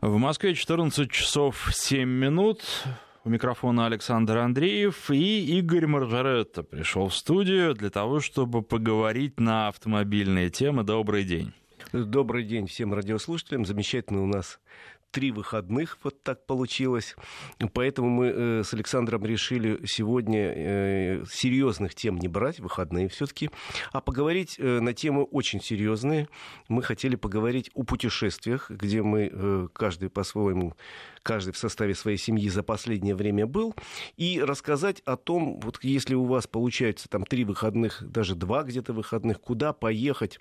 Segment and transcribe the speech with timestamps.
[0.00, 2.62] В Москве 14 часов 7 минут.
[3.22, 9.68] У микрофона Александр Андреев и Игорь Маржаретто пришел в студию для того, чтобы поговорить на
[9.68, 10.84] автомобильные темы.
[10.84, 11.52] Добрый день.
[11.92, 13.66] Добрый день всем радиослушателям.
[13.66, 14.58] Замечательно у нас
[15.10, 17.16] три выходных, вот так получилось.
[17.72, 23.50] Поэтому мы э, с Александром решили сегодня э, серьезных тем не брать, выходные все-таки,
[23.92, 26.28] а поговорить э, на темы очень серьезные.
[26.68, 30.74] Мы хотели поговорить о путешествиях, где мы каждый по-своему
[31.22, 33.74] каждый в составе своей семьи за последнее время был,
[34.16, 38.92] и рассказать о том, вот если у вас получается там три выходных, даже два где-то
[38.92, 40.38] выходных, куда поехать,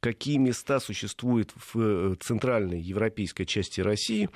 [0.00, 4.28] какие места существуют в э, центральной европейской части России,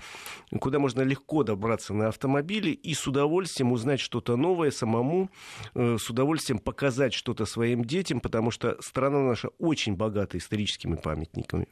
[0.61, 5.31] куда можно легко добраться на автомобиле и с удовольствием узнать что-то новое самому,
[5.75, 11.69] э, с удовольствием показать что-то своим детям, потому что страна наша очень богата историческими памятниками,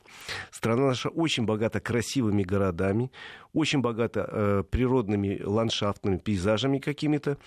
[0.51, 3.11] страна наша очень богата красивыми городами,
[3.53, 7.39] очень богата э, природными ландшафтными пейзажами какими-то.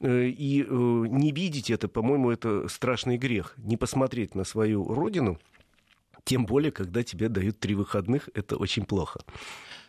[0.00, 3.54] И не видеть это, по-моему, это страшный грех.
[3.56, 5.38] Не посмотреть на свою родину–
[6.24, 9.20] тем более, когда тебе дают три выходных, это очень плохо.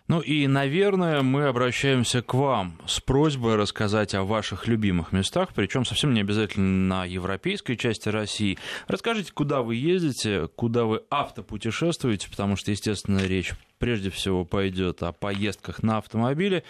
[0.07, 5.83] Ну и, наверное, мы обращаемся к вам с просьбой рассказать о ваших любимых местах, причем
[5.83, 8.59] совсем не обязательно на европейской части России.
[8.87, 15.11] Расскажите, куда вы ездите, куда вы автопутешествуете, потому что, естественно, речь прежде всего пойдет о
[15.11, 16.63] поездках на автомобиле,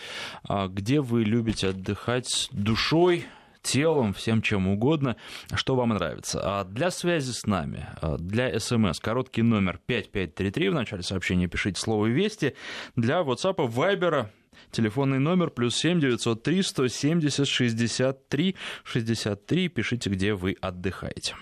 [0.48, 3.26] а где вы любите отдыхать душой,
[3.66, 5.18] телом, всем чем угодно,
[5.56, 6.40] что вам нравится.
[6.44, 11.82] А для связи с нами, а, для СМС, короткий номер 5533, в начале сообщения пишите
[11.82, 12.56] слово «Вести»,
[12.96, 14.28] для WhatsApp, Viber,
[14.72, 18.56] Телефонный номер плюс семь девятьсот три сто семьдесят шестьдесят три
[18.86, 19.68] шестьдесят три.
[19.68, 21.36] Пишите, где вы отдыхаете.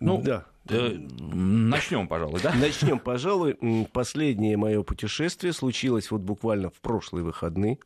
[0.00, 0.46] Ну, да.
[0.68, 0.96] Э,
[1.32, 2.52] начнем, пожалуй, да?
[2.54, 3.56] Начнем, пожалуй.
[3.92, 7.78] Последнее мое путешествие случилось вот буквально в прошлые выходные.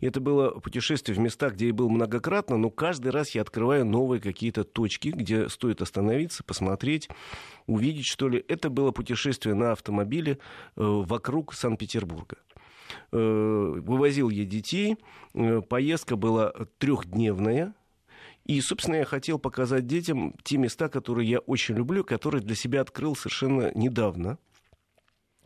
[0.00, 4.20] Это было путешествие в места, где я был многократно, но каждый раз я открываю новые
[4.20, 7.08] какие-то точки, где стоит остановиться, посмотреть,
[7.66, 8.44] увидеть, что ли.
[8.48, 10.36] Это было путешествие на автомобиле э,
[10.76, 12.36] вокруг Санкт-Петербурга
[13.10, 14.96] э, вывозил я детей.
[15.68, 17.74] Поездка была трехдневная.
[18.44, 22.80] И, собственно, я хотел показать детям те места, которые я очень люблю, которые для себя
[22.80, 24.38] открыл совершенно недавно.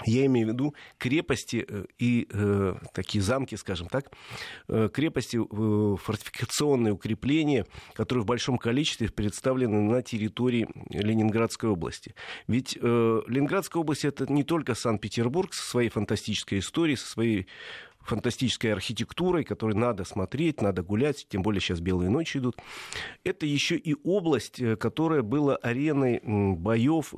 [0.05, 4.13] Я имею в виду крепости э, и э, такие замки, скажем так,
[4.69, 7.65] э, крепости, э, фортификационные укрепления,
[7.95, 12.15] которые в большом количестве представлены на территории Ленинградской области.
[12.47, 17.47] Ведь э, Ленинградская область это не только Санкт-Петербург со своей фантастической историей, со своей
[18.07, 22.57] фантастической архитектурой, которой надо смотреть, надо гулять, тем более сейчас белые ночи идут.
[23.25, 27.13] Это еще и область, э, которая была ареной боев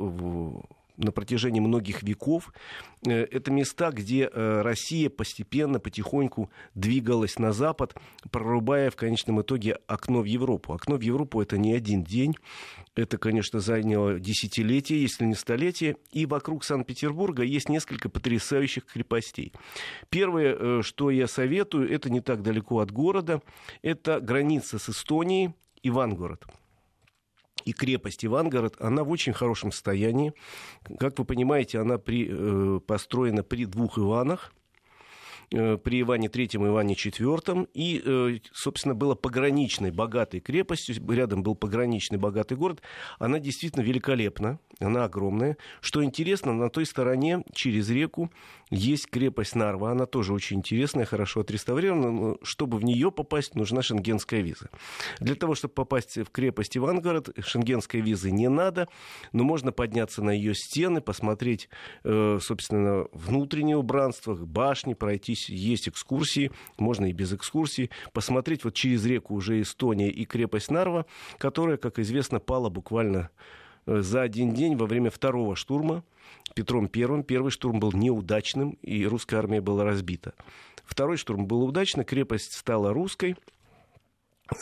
[0.98, 2.52] на протяжении многих веков.
[3.06, 7.94] Э, это места, где э, Россия постепенно, потихоньку двигалась на запад,
[8.30, 10.74] прорубая в конечном итоге окно в Европу.
[10.74, 12.34] Окно в Европу это не один день.
[12.94, 15.96] Это, конечно, заняло десятилетия, если не столетия.
[16.12, 19.52] И вокруг Санкт-Петербурга есть несколько потрясающих крепостей.
[20.10, 23.40] Первое, э, что я советую, это не так далеко от города.
[23.82, 26.44] Это граница с Эстонией, Ивангород
[27.68, 30.32] и крепость Ивангород, она в очень хорошем состоянии.
[30.98, 34.54] Как вы понимаете, она при, э, построена при двух Иванах.
[35.50, 37.68] Э, при Иване III и Иване IV.
[37.74, 40.96] И, собственно, была пограничной, богатой крепостью.
[41.10, 42.80] Рядом был пограничный, богатый город.
[43.18, 44.58] Она действительно великолепна.
[44.80, 45.56] Она огромная.
[45.80, 48.30] Что интересно, на той стороне, через реку,
[48.70, 49.92] есть крепость Нарва.
[49.92, 52.10] Она тоже очень интересная, хорошо отреставрирована.
[52.10, 54.70] Но чтобы в нее попасть, нужна шенгенская виза.
[55.20, 58.88] Для того, чтобы попасть в крепость Ивангород, шенгенской визы не надо.
[59.32, 61.68] Но можно подняться на ее стены, посмотреть,
[62.04, 68.74] э, собственно, внутреннее убранство, башни, пройти здесь есть экскурсии, можно и без экскурсий, посмотреть вот
[68.74, 71.06] через реку уже Эстония и крепость Нарва,
[71.38, 73.30] которая, как известно, пала буквально
[73.88, 76.04] за один день во время второго штурма
[76.54, 77.22] Петром Первым.
[77.22, 80.34] Первый штурм был неудачным, и русская армия была разбита.
[80.84, 83.36] Второй штурм был удачный, крепость стала русской–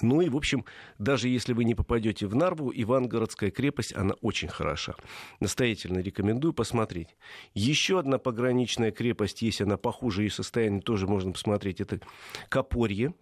[0.02, 0.64] ну и, в общем,
[0.98, 4.94] даже если вы не попадете в Нарву, Ивангородская крепость, она очень хороша.
[5.40, 7.16] Настоятельно рекомендую посмотреть.
[7.54, 11.80] Еще одна пограничная крепость есть, она похуже ее состояние, тоже можно посмотреть.
[11.80, 12.00] Это
[12.48, 13.14] Копорье.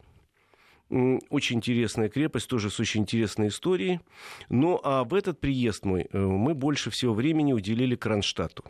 [0.90, 4.00] Очень интересная крепость, тоже с очень интересной историей.
[4.48, 8.64] Ну а в этот приезд мой э, мы больше всего времени уделили Кронштадту.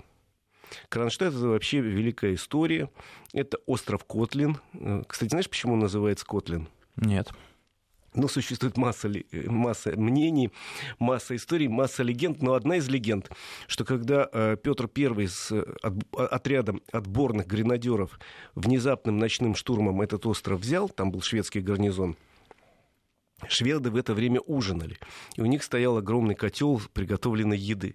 [0.88, 2.88] Кронштадт— это вообще великая история.
[3.32, 4.58] Это остров Котлин.
[4.75, 6.69] Э, кстати, знаешь, почему он называется Котлин?
[6.96, 7.31] Нет.
[8.14, 9.11] Ну, существует масса,
[9.46, 10.50] масса мнений,
[10.99, 12.43] масса историй, масса легенд.
[12.43, 13.31] Но одна из легенд,
[13.66, 15.52] что когда э, Петр I с
[15.82, 18.19] от, отрядом отборных гренадеров
[18.55, 22.16] внезапным ночным штурмом этот остров взял, там был шведский гарнизон,
[23.49, 24.99] Шведы в это время ужинали.
[25.37, 27.94] И у них стоял огромный котел приготовленной еды.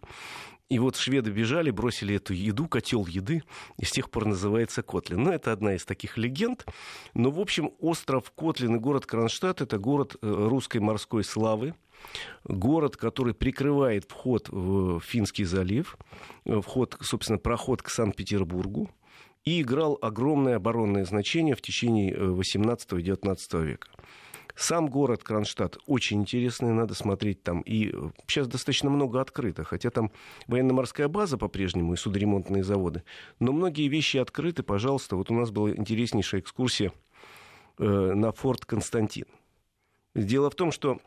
[0.70, 3.44] И вот шведы бежали, бросили эту еду, котел еды,
[3.78, 5.24] и с тех пор называется Котлин.
[5.24, 6.64] Ну, это одна из таких легенд.
[7.16, 11.74] Но, в общем, остров Котлин и город Кронштадт– это город э, русской морской славы,
[12.44, 15.98] город, который прикрывает вход в Финский залив,
[16.46, 18.92] э, вход, собственно, проход к Санкт-Петербургу,
[19.46, 23.90] и играл огромное оборонное значение в течение 18-19 э, века.
[24.56, 27.62] Сам город Кронштадт очень интересный, надо смотреть там.
[27.62, 27.94] И
[28.28, 30.12] сейчас достаточно много открыто, хотя там
[30.48, 33.04] военно-морская база по-прежнему и судоремонтные заводы.
[33.40, 35.16] Но многие вещи открыты, пожалуйста.
[35.16, 36.92] Вот у нас была интереснейшая экскурсия
[37.78, 39.26] э, на форт Константин.
[40.16, 41.00] Дело в том, что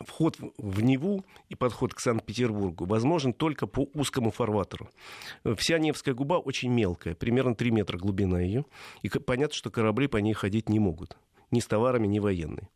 [0.00, 4.88] вход в Неву и подход к Санкт-Петербургу возможен только по узкому фарватеру.
[5.56, 8.64] Вся Невская губа очень мелкая, примерно 3 метра глубина ее,
[9.02, 11.16] и понятно, что корабли по ней ходить не могут
[11.50, 12.68] ни с товарами, ни военной.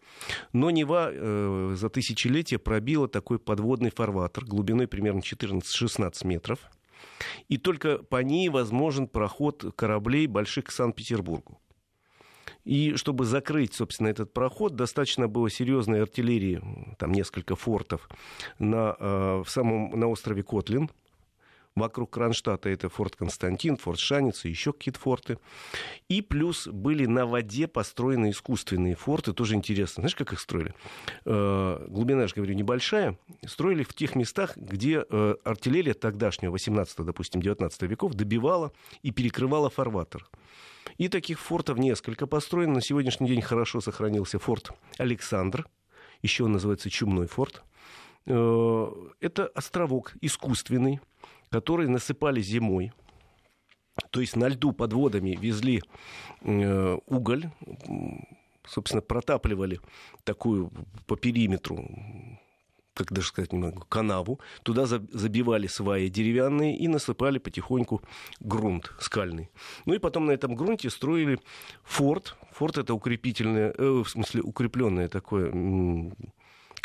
[0.53, 6.59] Но Нева э, за тысячелетия пробила такой подводный фарватер глубиной примерно 14-16 метров.
[7.49, 11.61] И только по ней возможен проход кораблей больших к Санкт-Петербургу.
[12.65, 16.63] И чтобы закрыть, собственно, этот проход, достаточно было серьезной артиллерии,
[16.99, 18.09] там несколько фортов
[18.59, 20.91] на, э, в самом, на острове Котлин–
[21.75, 25.39] Вокруг Кронштадта это форт Константин, форт Шаница, еще какие-то форты.
[26.09, 30.03] И плюс были на воде построены искусственные форты, тоже интересно.
[30.03, 30.75] Знаешь, как их строили?
[31.25, 33.19] Э, глубина, я же говорю, небольшая.
[33.47, 38.73] Строили в тех местах, где э, артиллерия тогдашнего, 18 допустим, 19 веков, добивала
[39.03, 40.29] и перекрывала фарватер.
[40.99, 42.75] И таких фортов несколько построено.
[42.75, 45.67] На сегодняшний день хорошо сохранился форт Александр.
[46.21, 47.63] Еще он называется Чумной форт.
[48.27, 48.89] Э,
[49.21, 51.01] это островок искусственный,
[51.53, 52.93] которые насыпали зимой.
[54.11, 55.83] То есть на льду под водами везли
[56.41, 57.51] э, уголь,
[58.67, 59.79] собственно, протапливали
[60.25, 60.73] такую
[61.07, 61.87] по периметру
[62.95, 64.39] как даже сказать не могу, канаву.
[64.63, 68.03] Туда забивали сваи деревянные и насыпали потихоньку
[68.41, 69.51] грунт скальный.
[69.87, 71.39] Ну и потом на этом грунте строили
[71.85, 72.37] форт.
[72.53, 75.53] Форт это укрепительное, э, в смысле укрепленное такое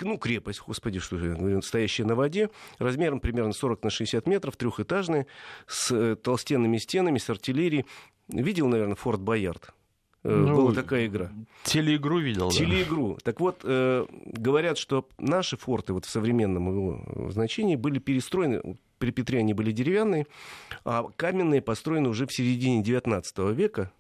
[0.02, 2.50] ну, крепость, господи, что же, говорю, стоящая на воде,
[2.80, 5.28] размером примерно 40 на 60 метров, трехэтажная,
[5.68, 7.86] с э, толстенными стенами, с артиллерией.
[8.28, 9.74] Видел, наверное, Форт Боярд?
[10.24, 11.32] Э, ну, Была такая игра.
[11.64, 13.16] Телеигру видел, Телеигру.
[13.16, 13.20] Да.
[13.24, 19.12] Так вот, э, говорят, что наши форты вот в современном его значении были перестроены, при
[19.12, 20.28] Петре они были деревянные,
[20.84, 23.92] а каменные построены уже в середине 19 века,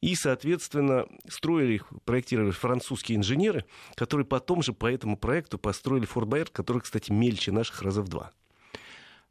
[0.00, 3.64] и, соответственно, строили их, проектировали французские инженеры,
[3.94, 8.08] которые потом же по этому проекту построили Форт Боярд, который, кстати, мельче наших раза в
[8.08, 8.32] два.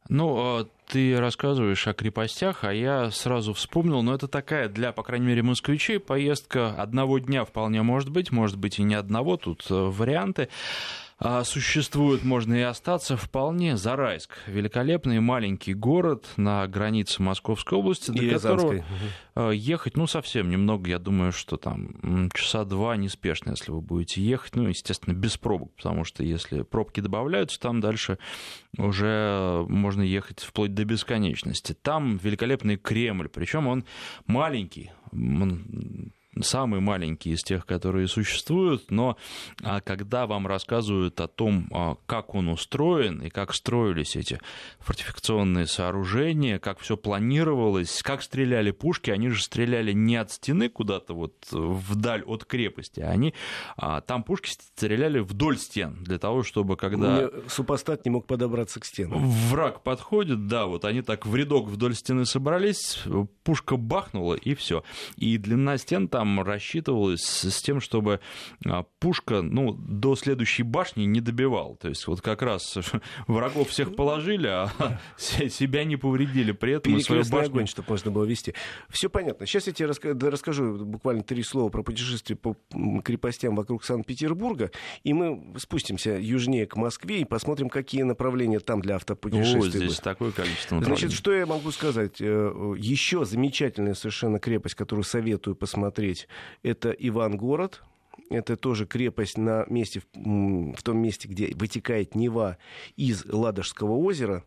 [0.09, 5.01] Ну, а ты рассказываешь о крепостях, а я сразу вспомнил, но это такая для, по
[5.01, 9.65] крайней мере, москвичей поездка одного дня вполне может быть, может быть и не одного, тут
[9.69, 10.49] э, варианты.
[11.25, 13.77] А, существует, можно и остаться вполне.
[13.77, 14.37] Зарайск.
[14.45, 18.83] Великолепный маленький город на границе Московской области, до и которого
[19.33, 24.21] а, ехать, ну, совсем немного, я думаю, что там часа два неспешно, если вы будете
[24.21, 24.55] ехать.
[24.55, 28.17] Ну, естественно, без пробок, потому что если пробки добавляются, там дальше
[28.77, 31.73] уже можно ехать вплоть до бесконечности.
[31.73, 33.85] Там великолепный Кремль, причем он
[34.27, 39.17] маленький, он самый маленький из тех, которые существуют, но
[39.61, 44.39] а, когда вам рассказывают о том, а, как он устроен и как строились эти
[44.79, 51.13] фортификационные сооружения, как все планировалось, как стреляли пушки, они же стреляли не от стены куда-то
[51.13, 53.33] вот вдаль от крепости, а они
[54.07, 57.29] там пушки стреляли вдоль стен для того, чтобы когда...
[57.47, 59.27] Супостат не мог подобраться к стенам.
[59.29, 63.03] Враг подходит, да, вот они так в рядок вдоль стены собрались,
[63.43, 64.83] пушка бахнула и все.
[65.17, 68.21] И длина стен там там рассчитывалось с тем, чтобы
[68.65, 71.75] а, пушка ну, до следующей башни не добивал.
[71.75, 72.77] То есть вот как раз
[73.27, 74.71] врагов всех положили, а
[75.17, 76.97] себя не повредили при этом.
[77.01, 77.49] Свою башню...
[77.49, 78.53] огонь, чтобы можно было вести.
[78.89, 79.45] Все понятно.
[79.45, 79.87] Сейчас я тебе
[80.29, 82.55] расскажу буквально три слова про путешествие по
[83.03, 84.71] крепостям вокруг Санкт-Петербурга,
[85.03, 89.85] и мы спустимся южнее к Москве и посмотрим, какие направления там для автопутешествий.
[89.85, 92.21] О, здесь такое количество Значит, что я могу сказать?
[92.21, 96.27] Э, Еще замечательная совершенно крепость, которую советую посмотреть посмотреть,
[96.61, 97.83] это Ивангород,
[98.29, 102.57] это тоже крепость на месте, в том месте, где вытекает Нева
[102.95, 104.43] из Ладожского озера.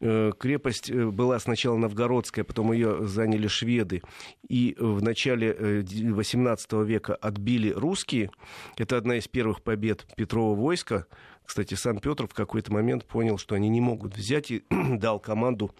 [0.00, 4.02] Э, крепость э, была сначала новгородская, потом ее заняли шведы.
[4.48, 5.52] И в начале
[5.82, 8.30] XVIII века отбили русские.
[8.76, 11.06] Это одна из первых побед Петрова войска.
[11.44, 15.74] Кстати, сам Петр в какой-то момент понял, что они не могут взять и дал команду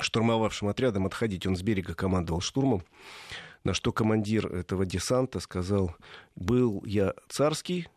[0.00, 1.46] штурмовавшим отрядом отходить.
[1.46, 2.82] Он с берега командовал штурмом.
[3.64, 5.94] На что командир этого десанта сказал,
[6.36, 7.88] был я царский,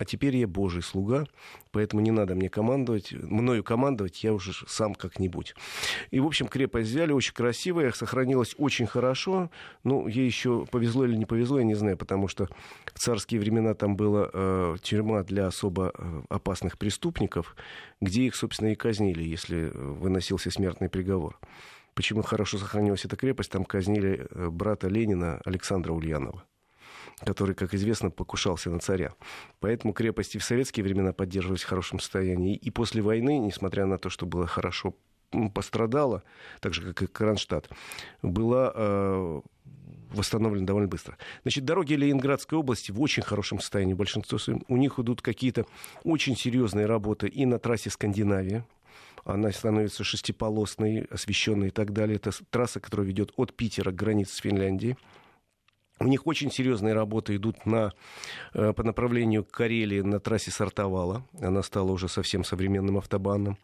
[0.00, 1.26] а теперь я Божий слуга,
[1.72, 5.54] поэтому не надо мне командовать, мною командовать, я уже сам как-нибудь.
[6.10, 9.50] И, в общем, крепость взяли, очень красивая, сохранилась очень хорошо.
[9.84, 12.48] Ну, ей еще повезло или не повезло, я не знаю, потому что
[12.94, 17.54] в царские времена там была э, тюрьма для особо э, опасных преступников,
[18.00, 21.38] где их, собственно, и казнили, если выносился смертный приговор.
[21.94, 23.50] Почему хорошо сохранилась эта крепость?
[23.50, 26.44] Там казнили э, брата Ленина Александра Ульянова
[27.22, 29.12] который, как известно, покушался на царя.
[29.60, 32.56] Поэтому крепости в советские времена поддерживались в хорошем состоянии.
[32.56, 34.94] И после войны, несмотря на то, что было хорошо
[35.54, 36.22] пострадала,
[36.60, 37.68] так же, как и Кронштадт,
[38.22, 39.40] была э,
[40.12, 41.16] восстановлена довольно быстро.
[41.42, 43.94] Значит, дороги Ленинградской области в очень хорошем состоянии.
[43.94, 45.66] Большинство у них идут какие-то
[46.04, 48.64] очень серьезные работы и на трассе Скандинавия,
[49.24, 52.16] она становится шестиполосной, освещенной и так далее.
[52.16, 54.96] Это трасса, которая ведет от Питера к границе с Финляндией.
[56.02, 57.92] У них очень серьезные работы идут на,
[58.54, 61.26] э, по направлению к Карелии на трассе Сартовала.
[61.42, 63.58] Она стала уже совсем современным автобаном.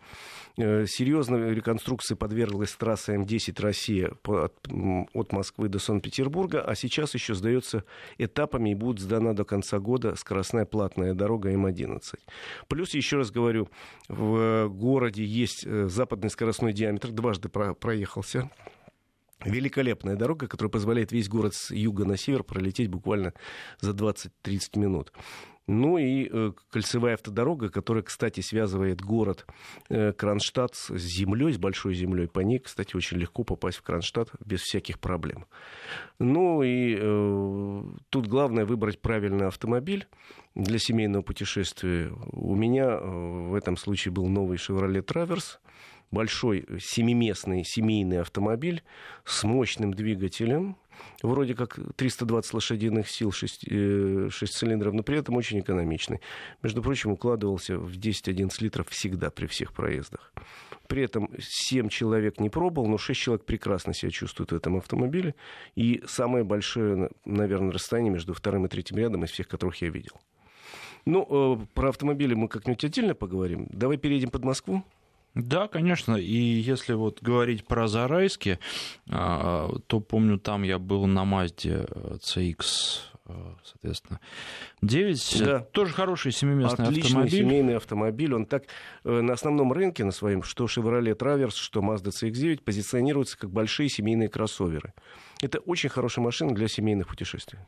[0.59, 4.55] Э, серьезной реконструкции подверглась трасса М10 «Россия» от,
[5.15, 7.85] от Москвы до Санкт-Петербурга, а сейчас еще сдается
[8.19, 12.01] этапами и будет сдана до конца года скоростная платная дорога М11.
[12.69, 13.71] Плюс, еще раз говорю,
[14.09, 18.51] в городе есть э, западный скоростной диаметр, дважды проехался
[19.45, 23.35] Великолепная дорога, которая позволяет весь город с юга на север пролететь буквально
[23.81, 25.13] за 20-30 минут.
[25.69, 29.47] Ну и э, кольцевая автодорога, которая, кстати, связывает город
[29.89, 32.29] э, Кронштадт с землей, с большой землей.
[32.29, 35.47] По ней, кстати, очень легко попасть в Кронштадт без всяких проблем.
[36.21, 40.07] Ну и э, тут главное выбрать правильный автомобиль
[40.55, 42.13] для семейного путешествия.
[42.31, 45.59] У меня э, в этом случае был новый Chevrolet Traverse
[46.11, 48.83] большой семиместный семейный автомобиль
[49.25, 50.77] с мощным двигателем,
[51.23, 56.21] вроде как 320 лошадиных сил, 6, 6 э, цилиндров, но при этом очень экономичный.
[56.63, 60.33] Между прочим, укладывался в 10-11 литров всегда при всех проездах.
[60.89, 65.35] При этом 7 человек не пробовал, но 6 человек прекрасно себя чувствуют в этом автомобиле.
[65.75, 70.21] И самое большое, наверное, расстояние между вторым и третьим рядом из всех, которых я видел.
[71.05, 73.69] Ну, э, про автомобили мы как-нибудь отдельно поговорим.
[73.71, 74.85] Давай перейдем под Москву.
[75.37, 76.17] Да, конечно.
[76.17, 78.59] И если вот говорить про Зарайски,
[79.11, 81.87] а, то помню, там я был на Мазде
[82.23, 82.61] CX
[83.27, 84.19] а, соответственно.
[84.81, 85.61] 9, да.
[85.61, 87.39] тоже хороший семиместный Отличный автомобиль.
[87.39, 88.35] семейный автомобиль.
[88.35, 88.65] Он так
[89.05, 93.91] э, на основном рынке, на своем, что Chevrolet Traverse, что Mazda CX-9, позиционируются как большие
[93.91, 94.95] семейные кроссоверы.
[95.43, 97.59] Это очень хорошая машина для семейных путешествий.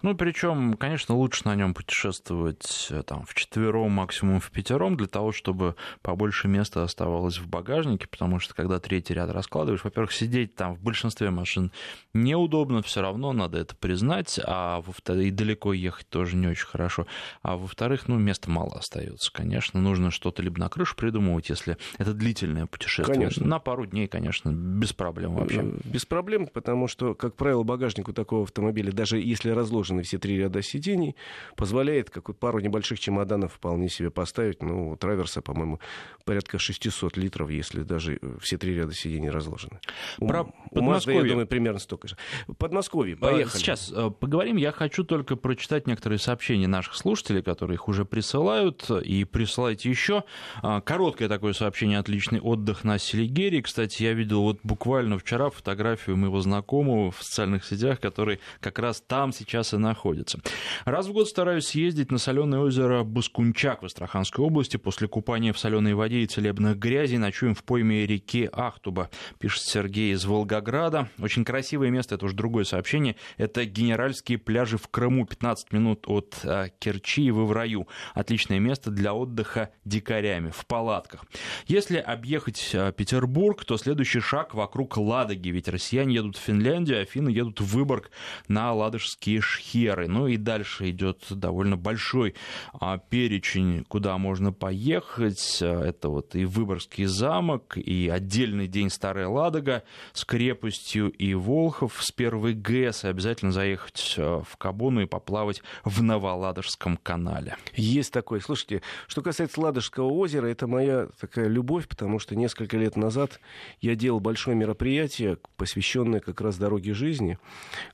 [0.00, 5.06] Ну, причем, конечно, лучше на нем путешествовать э, там, в четвером, максимум в пятером, для
[5.06, 10.54] того, чтобы побольше места оставалось в багажнике, потому что когда третий ряд раскладываешь, во-первых, сидеть
[10.54, 11.72] там в большинстве машин
[12.14, 17.06] неудобно, все равно надо это признать, а во-вторых, и далеко ехать тоже не очень хорошо,
[17.42, 22.14] а во-вторых, ну, места мало остается, конечно, нужно что-то либо на крышу придумывать, если это
[22.14, 23.14] длительное путешествие.
[23.14, 23.46] Конечно.
[23.46, 25.62] На пару дней, конечно, без проблем вообще.
[25.84, 30.18] Без проблем, потому что, как правило, багажник у такого автомобиля, даже если разложен разложены все
[30.18, 31.16] три ряда сидений,
[31.56, 34.62] позволяет какую пару небольших чемоданов вполне себе поставить.
[34.62, 35.80] Ну, траверса, по-моему,
[36.24, 39.80] порядка 600 литров, если даже все три ряда сидений разложены.
[40.18, 42.16] Про у, у Мазда, я думаю, примерно столько же.
[42.58, 43.58] Подмосковье, а, поехали.
[43.58, 44.56] Сейчас э, поговорим.
[44.56, 50.24] Я хочу только прочитать некоторые сообщения наших слушателей, которые их уже присылают, и присылайте еще.
[50.62, 53.62] А, короткое такое сообщение «Отличный отдых на Селигере».
[53.62, 59.02] Кстати, я видел вот буквально вчера фотографию моего знакомого в социальных сетях, который как раз
[59.06, 60.40] там сейчас и находится.
[60.84, 64.76] Раз в год стараюсь съездить на соленое озеро Баскунчак в Астраханской области.
[64.76, 70.12] После купания в соленой воде и целебных грязей ночуем в пойме реки Ахтуба, пишет Сергей
[70.12, 71.08] из Волгограда.
[71.18, 73.16] Очень красивое место, это уже другое сообщение.
[73.36, 77.88] Это генеральские пляжи в Крыму, 15 минут от а, Керчи, вы в раю.
[78.14, 81.24] Отличное место для отдыха дикарями, в палатках.
[81.66, 87.02] Если объехать а, Петербург, то следующий шаг вокруг Ладоги, ведь россияне едут в Финляндию, люди,
[87.02, 88.10] Афины едут в Выборг
[88.48, 90.08] на ладожские шхеры.
[90.08, 92.34] Ну и дальше идет довольно большой
[92.72, 95.58] а, перечень, куда можно поехать.
[95.60, 99.82] Это вот и Выборгский замок, и отдельный день Старая Ладога
[100.12, 106.02] с крепостью, и Волхов с первой ГЭС, и обязательно заехать в Кабуну и поплавать в
[106.02, 107.56] Новоладожском канале.
[107.74, 108.40] Есть такое.
[108.40, 113.40] Слушайте, что касается Ладожского озера, это моя такая любовь, потому что несколько лет назад
[113.80, 117.38] я делал большое мероприятие, посвященное как раз дороге жизни,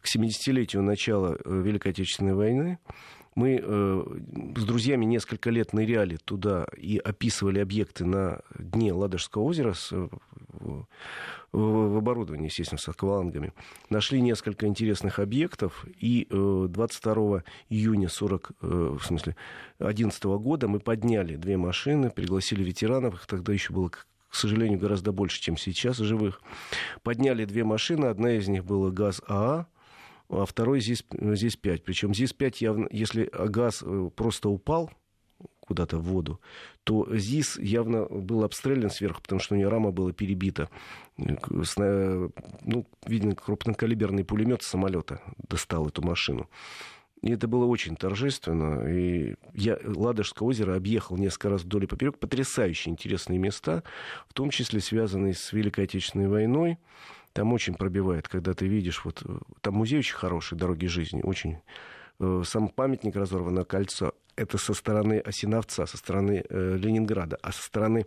[0.01, 2.79] к 70-летию начала э, Великой Отечественной войны.
[3.35, 4.05] Мы э,
[4.57, 10.09] с друзьями несколько лет ныряли туда и описывали объекты на дне Ладожского озера с, э,
[11.53, 13.53] в оборудовании, естественно, с аквалангами.
[13.91, 19.37] Нашли несколько интересных объектов, и 22 июня 40, в смысле,
[19.79, 23.91] 2011 года мы подняли две машины, пригласили ветеранов, их тогда еще было
[24.29, 26.43] к сожалению, гораздо больше, чем сейчас живых.
[27.03, 29.67] Подняли две машины, одна из них была ГАЗ-АА,
[30.31, 31.85] а второй здесь, здесь 5.
[31.85, 34.91] Причем здесь 5 явно, если газ э, просто упал
[35.61, 36.41] куда-то в воду,
[36.85, 40.71] то ЗИС явно был обстрелян сверху, потому что у нее рама была перебита.
[41.17, 46.49] Ну, видно, крупнокалиберный пулемет самолета достал эту машину.
[47.23, 48.89] И это было очень торжественно.
[48.89, 52.19] И я Ладожское озеро объехал несколько раз вдоль и поперек.
[52.19, 53.83] Потрясающие интересные места,
[54.29, 56.79] в том числе связанные с Великой Отечественной войной.
[57.33, 59.23] Там очень пробивает, когда ты видишь, вот
[59.61, 61.59] там музей очень хороший, дороги жизни, очень.
[62.21, 64.13] Э, сам памятник разорван на кольцо.
[64.35, 67.39] Это со стороны Осиновца, со стороны э, Ленинграда.
[67.43, 68.07] А со стороны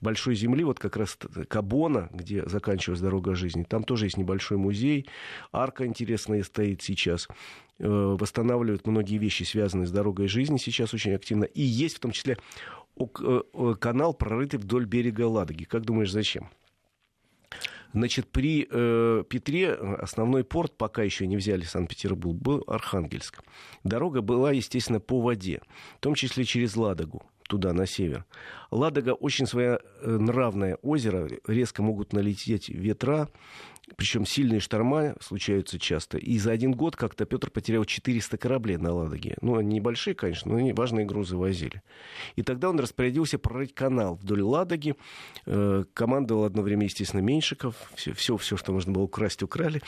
[0.00, 1.16] Большой Земли, вот как раз
[1.48, 5.08] Кабона, где заканчивалась дорога жизни, там тоже есть небольшой музей.
[5.52, 7.28] Арка интересная стоит сейчас.
[7.78, 11.44] Э, восстанавливают многие вещи, связанные с дорогой жизни сейчас очень активно.
[11.44, 12.38] И есть в том числе
[12.96, 15.64] э, канал, прорытый вдоль берега Ладоги.
[15.64, 16.50] Как думаешь, зачем?
[17.92, 23.42] Значит, при э, Петре основной порт, пока еще не взяли Санкт-Петербург, был Архангельск.
[23.84, 25.60] Дорога была, естественно, по воде,
[25.96, 28.24] в том числе через Ладогу туда, на север.
[28.70, 33.28] Ладога очень своенравное озеро, резко могут налететь ветра,
[33.96, 36.18] причем сильные шторма случаются часто.
[36.18, 39.36] И за один год как-то Петр потерял 400 кораблей на Ладоге.
[39.40, 41.82] Ну, они небольшие, конечно, но они важные грузы возили.
[42.36, 44.96] И тогда он распорядился прорыть канал вдоль Ладоги.
[45.46, 47.74] Э, командовал одно время, естественно, Меньшиков.
[47.94, 49.82] Все, все, все, что можно было украсть, украли.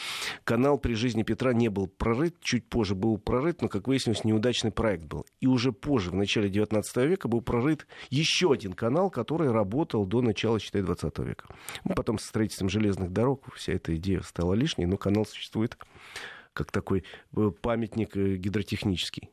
[0.44, 2.36] Канал при жизни Петра не был прорыт.
[2.40, 5.26] Чуть позже был прорыт, но, как выяснилось, неудачный проект был.
[5.40, 10.20] И уже позже, в начале 19 века, был прорыт еще один канал, который работал до
[10.20, 11.46] начала, считай, 20 века.
[11.84, 15.76] Ну, потом со строительством железных дорог вся эта эта идея стала лишней, но канал существует
[16.52, 17.04] как такой
[17.36, 19.30] э, памятник э, гидротехнический.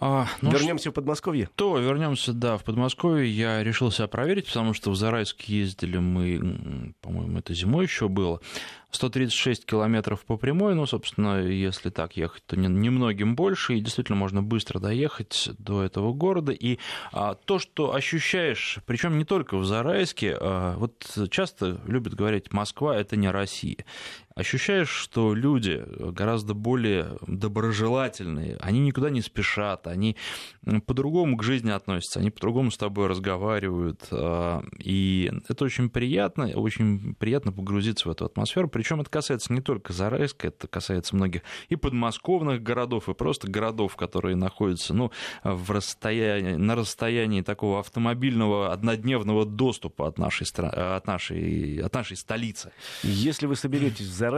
[0.00, 0.90] А, ну вернемся ш...
[0.90, 1.48] в Подмосковье.
[1.54, 3.30] То вернемся, да, в Подмосковье.
[3.30, 8.40] Я решил себя проверить, потому что в Зарайск ездили мы, по-моему, это зимой еще было.
[8.92, 14.42] 136 километров по прямой, ну, собственно, если так ехать, то немногим больше, и действительно можно
[14.42, 16.52] быстро доехать до этого города.
[16.52, 16.78] И
[17.12, 22.96] а, то, что ощущаешь, причем не только в Зарайске, а, вот часто любят говорить, Москва–
[22.98, 23.84] это не Россия.
[24.40, 30.16] Ощущаешь, что люди гораздо более доброжелательные, они никуда не спешат, они
[30.86, 37.14] по-другому к жизни относятся, они по-другому с тобой разговаривают, а, и это очень приятно, очень
[37.16, 41.76] приятно погрузиться в эту атмосферу, причем это касается не только Зарайска, это касается многих и
[41.76, 45.12] подмосковных городов, и просто городов, которые находятся ну,
[45.44, 52.72] в расстоянии, на расстоянии такого автомобильного однодневного доступа от нашей, от нашей, от нашей столицы.
[53.02, 54.29] Если вы соберетесь в Зарайск,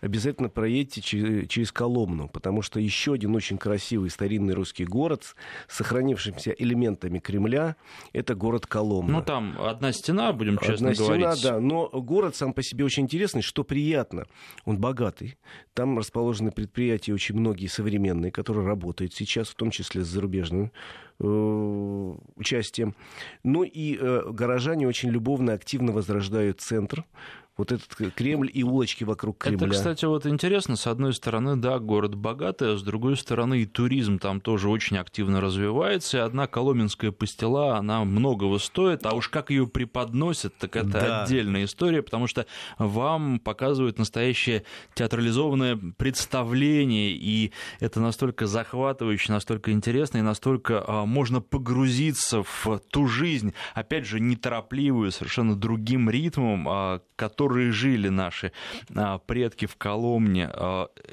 [0.00, 5.24] обязательно проедьте через Коломну, потому что еще один очень красивый старинный русский город
[5.68, 7.76] с сохранившимися элементами Кремля–
[8.12, 9.18] это город Коломна.
[9.18, 11.24] Ну, там одна стена, будем честно одна говорить.
[11.24, 14.26] Одна стена, да, но город сам по себе очень интересный, что приятно.
[14.64, 15.38] Он богатый.
[15.74, 20.70] Там расположены предприятия очень многие современные, которые работают сейчас, в том числе с зарубежным э,
[21.20, 22.94] участием.
[23.42, 27.04] Ну и э, горожане очень любовно, активно возрождают центр
[27.58, 29.66] вот этот Кремль и улочки вокруг Кремля.
[29.66, 30.76] Это, кстати, вот интересно.
[30.76, 34.96] С одной стороны, да, город богатый, а с другой стороны, и туризм там тоже очень
[34.96, 36.18] активно развивается.
[36.18, 41.22] И одна коломенская пастила, она многого стоит, а уж как ее преподносят, так это да.
[41.24, 42.46] отдельная история, потому что
[42.78, 44.62] вам показывают настоящее
[44.94, 53.06] театрализованное представление, и это настолько захватывающе, настолько интересно и настолько а, можно погрузиться в ту
[53.06, 58.52] жизнь, опять же, неторопливую, совершенно другим ритмом, которые жили наши
[59.26, 60.50] предки в Коломне.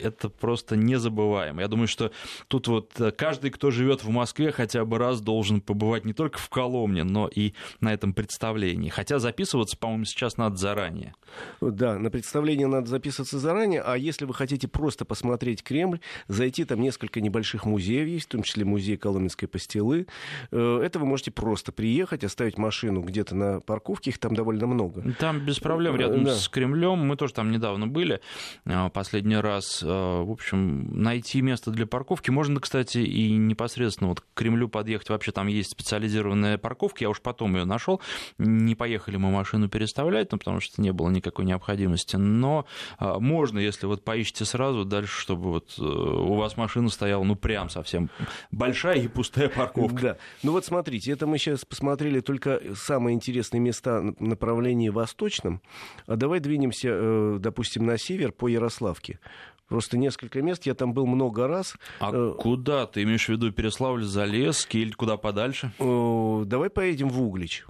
[0.02, 1.62] Это просто незабываемо.
[1.62, 2.12] Я думаю, что
[2.48, 6.50] тут вот каждый, кто живет в Москве, хотя бы раз должен побывать не только в
[6.50, 8.90] Коломне, но и на этом представлении.
[8.90, 11.16] Хотя записываться, по-моему, сейчас надо заранее.
[11.62, 16.82] Да, на представление надо записываться заранее, а если вы хотите просто посмотреть Кремль, зайти там
[16.82, 21.72] несколько небольших музеев есть, в том числе музей Коломенской пастилы, э, это вы можете просто
[21.72, 25.04] приехать, оставить машину где-то на парковке, их там довольно много.
[25.20, 26.36] Там без проблем, рядом да.
[26.36, 28.22] с Кремлем, мы тоже там недавно были,
[28.66, 32.32] э, последний раз, э, в общем, найти место для парковки.
[32.32, 37.22] Можно, кстати, и непосредственно вот к Кремлю подъехать, вообще там есть специализированная парковка, я уж
[37.22, 38.02] потом ее нашел,
[38.38, 42.66] не поехали мы машину переставлять, ну, потому что не было никакой необходимости, но
[43.00, 48.10] можно, если вот поищите сразу дальше, чтобы вот у вас машина стояла, ну, прям совсем
[48.52, 49.75] большая и пустая парковка.
[50.02, 50.18] Да.
[50.44, 55.62] Ну вот смотрите, это мы сейчас посмотрели только самые интересные места направления восточном.
[56.08, 59.20] А давай двинемся, э, допустим, на север по Ярославке.
[59.68, 61.76] Просто несколько мест, я там был много раз.
[62.00, 62.86] А э, куда?
[62.86, 65.72] Ты имеешь в виду Переславль, Залесский или куда подальше?
[65.80, 67.66] Давай поедем в Углич.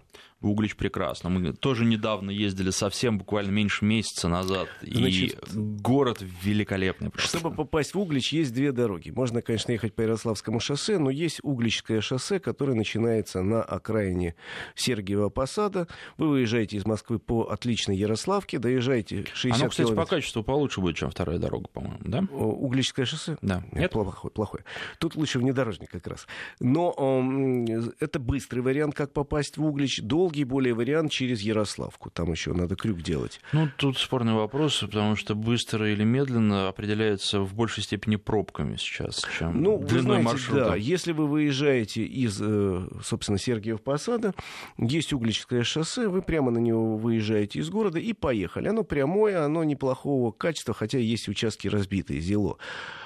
[0.47, 1.29] Углич прекрасно.
[1.29, 4.67] Мы тоже недавно ездили, совсем буквально меньше месяца назад.
[4.81, 7.37] Значит, и город великолепный просто.
[7.37, 9.09] Чтобы попасть в Углич, есть две дороги.
[9.09, 14.35] Можно, конечно, ехать по Ярославскому шоссе, но есть Угличское шоссе, которое начинается на окраине
[14.75, 15.87] Сергиева Посада.
[16.17, 20.09] Вы выезжаете из Москвы по отличной Ярославке, доезжаете 60 Оно, кстати, километров.
[20.09, 22.19] по качеству получше будет, чем вторая дорога, по-моему, да?
[22.31, 23.37] Угличское шоссе?
[23.41, 23.63] Да.
[23.71, 23.91] Нет?
[23.91, 24.63] Плохое, плохое.
[24.99, 26.27] Тут лучше внедорожник как раз.
[26.59, 30.01] Но э, это быстрый вариант, как попасть в Углич.
[30.01, 32.09] Долгий долгий более вариант через Ярославку.
[32.09, 33.39] Там еще надо крюк делать.
[33.53, 39.25] Ну, тут спорный вопрос, потому что быстро или медленно определяется в большей степени пробками сейчас,
[39.37, 40.65] чем ну, длиной знаете, маршрута.
[40.65, 44.33] Да, если вы выезжаете из, э, собственно, Сергиев Посада,
[44.77, 48.67] есть Угличское шоссе, вы прямо на него выезжаете из города и поехали.
[48.67, 52.57] Оно прямое, оно неплохого качества, хотя есть участки разбитые, зело.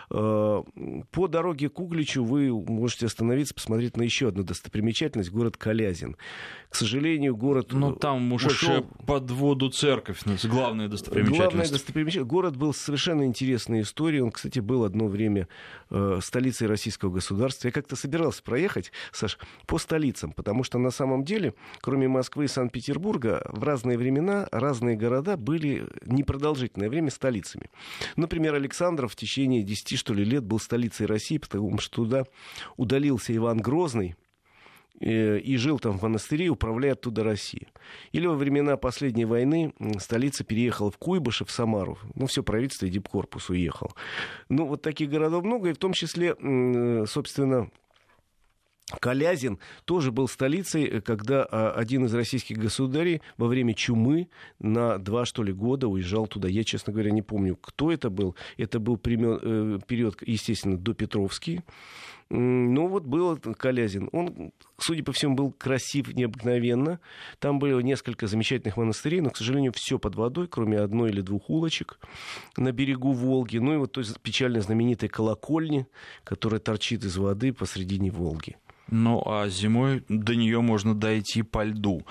[0.10, 6.17] По дороге к Угличу вы можете остановиться, посмотреть на еще одну достопримечательность, город Калязин.
[6.69, 8.91] К сожалению, город Ну, там ушедшая ушел...
[9.06, 11.39] под воду церковь, ну, главная достопримечательность.
[11.39, 12.30] Главная достопримечательность.
[12.30, 14.22] Город был совершенно интересной историей.
[14.22, 15.48] Он, кстати, был одно время
[15.91, 17.67] э, столицей российского государства.
[17.67, 22.48] Я как-то собирался проехать, Саш, по столицам, потому что на самом деле, кроме Москвы и
[22.48, 27.69] Санкт-Петербурга, в разные времена разные города были непродолжительное время столицами.
[28.15, 32.24] Например, Александров в течение 10 что ли, лет был столицей России, потому что туда
[32.78, 34.16] удалился Иван Грозный,
[35.00, 37.68] э, и жил там в монастыре, управляя оттуда Россией.
[38.12, 42.00] Или во времена последней войны столица переехала в Куйбышев, в Самару.
[42.16, 43.94] Ну, все правительство и дипкорпус уехал.
[44.50, 46.36] Ну, вот таких городов много, и в том числе,
[47.06, 47.70] собственно,
[48.99, 54.97] Калязин тоже был столицей, э, когда а, один из российских государей во время чумы на
[54.97, 56.47] два, что ли, года уезжал туда.
[56.47, 58.36] Я, честно говоря, не помню, кто это был.
[58.58, 61.62] Это был э, период, естественно, до Петровский.
[62.32, 64.08] Ну вот был Калязин.
[64.12, 66.99] Он, судя по всему, был красив необыкновенно.
[67.39, 71.49] Там было несколько замечательных монастырей, но, к сожалению, все под водой, кроме одной или двух
[71.49, 71.99] улочек
[72.56, 73.58] на берегу Волги.
[73.58, 75.88] Ну и вот той печально знаменитой колокольни,
[76.23, 78.58] которая торчит из воды посредине Волги.
[78.91, 82.04] Ну, а зимой до нее можно дойти по льду.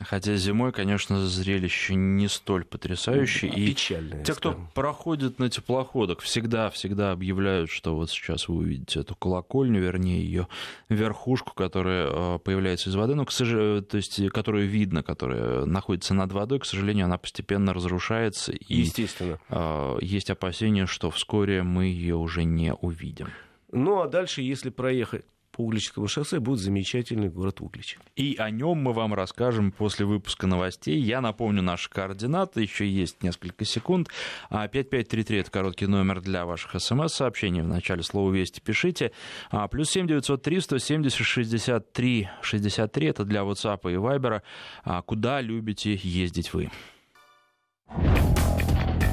[0.00, 3.52] Хотя зимой, конечно, зрелище не столь потрясающее.
[3.52, 4.24] И Печальное.
[4.24, 10.20] Те, кто проходит на теплоходах, всегда-всегда объявляют, что вот сейчас вы увидите эту колокольню, вернее,
[10.20, 10.48] ее
[10.88, 16.12] верхушку, которая э, появляется из воды, но, к сожалению, то есть, которую видно, которая находится
[16.12, 18.50] над водой, к сожалению, она постепенно разрушается.
[18.50, 19.38] И Естественно.
[19.48, 23.28] Э, есть опасения, что вскоре мы ее уже не увидим.
[23.70, 25.24] Ну, а дальше, если проехать
[25.54, 27.98] по Угличскому шоссе будет замечательный город Углич.
[28.16, 30.98] И о нем мы вам расскажем после выпуска новостей.
[31.00, 34.08] Я напомню наши координаты, еще есть несколько секунд.
[34.50, 37.62] 5533 а,– это короткий номер для ваших смс-сообщений.
[37.62, 39.12] В начале слова «Вести» пишите.
[39.50, 44.42] А, плюс 7 903 170 63 63– это для WhatsApp и Viber.
[44.82, 46.70] А, куда любите ездить вы?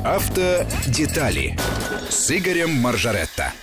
[0.04, 1.56] Автодетали
[2.10, 3.54] с Игорем Маржаретто.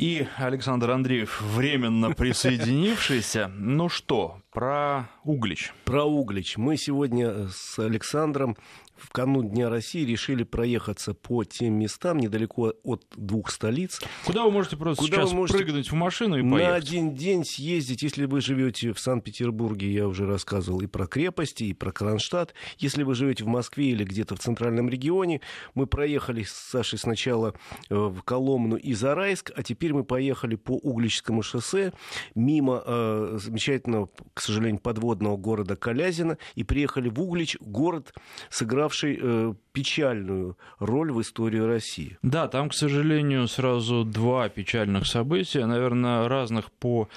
[0.00, 3.52] И Александр Андреев, временно присоединившийся.
[3.54, 5.74] Ну что, про Углич.
[5.84, 6.56] Про Углич.
[6.56, 8.56] Мы сегодня с Александром
[9.00, 14.00] в канун Дня России решили проехаться по тем местам недалеко от двух столиц.
[14.24, 16.68] Куда вы можете просто Куда сейчас можете прыгнуть в машину и поехать?
[16.68, 21.64] На один день съездить, если вы живете в Санкт-Петербурге, я уже рассказывал и про крепости,
[21.64, 22.54] и про Кронштадт.
[22.78, 25.40] Если вы живете в Москве или где-то в центральном регионе,
[25.74, 27.54] мы проехали с Сашей сначала
[27.88, 31.92] э, в Коломну и Зарайск, а теперь мы поехали по Угличскому шоссе
[32.34, 38.14] мимо э, замечательного, к сожалению, подводного города Калязина и приехали в Углич, город,
[38.50, 42.18] сыграв сыгравший э, печальную роль в истории России.
[42.22, 47.08] Да, там, к сожалению, сразу два печальных события, наверное, разных по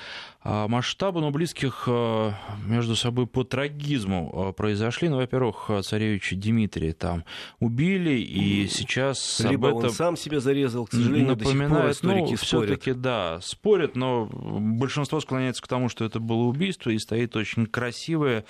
[0.44, 2.34] масштабу, но близких а,
[2.66, 5.08] между собой по трагизму а, произошли.
[5.08, 7.24] Ну, во-первых, царевича Дмитрия там
[7.60, 9.90] убили, и сейчас Либо об этом...
[9.90, 14.26] он сам себя зарезал, к сожалению, напоминает, до сих пор ну, все-таки, да, спорят, но
[14.26, 18.44] большинство склоняется к тому, что это было убийство, и стоит очень красивая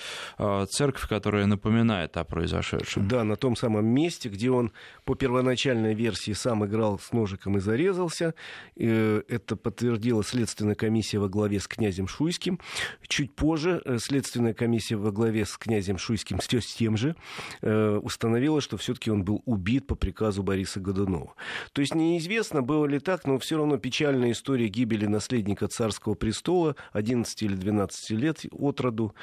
[0.70, 3.08] церковь, которая напоминает о произошедшем.
[3.08, 4.72] Да, на том самом месте, где он
[5.06, 8.34] по первоначальной версии сам играл с ножиком и зарезался.
[8.76, 12.60] Э, это подтвердила следственная комиссия во главе с князем Шуйским.
[13.08, 17.16] Чуть позже э, следственная комиссия во главе с князем Шуйским, с тем же,
[17.62, 21.36] э, установила, что все-таки он был убит по приказу Бориса Годунова.
[21.74, 26.76] То есть неизвестно, было ли так, но все равно печальная история гибели наследника царского престола
[26.94, 29.16] 11 или 12 лет от роду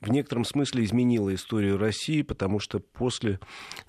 [0.00, 3.40] в некотором смысле изменила историю России, потому что после